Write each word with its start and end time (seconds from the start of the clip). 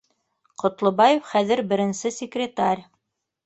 Ҡотлобаев 0.61 1.21
хәҙер 1.33 1.63
беренсе 1.75 2.15
секретарь 2.19 2.87